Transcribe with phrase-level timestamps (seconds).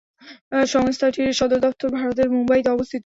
[0.67, 2.99] সংস্থাটির সদরদপ্তর ভারতের মুম্বাইতে অবস্থিত।